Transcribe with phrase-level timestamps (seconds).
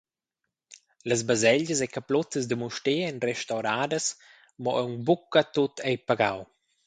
[1.09, 4.05] Las baselgias e capluttas da Mustér ein restauradas,
[4.61, 6.39] mo aunc buca tut ei pagau.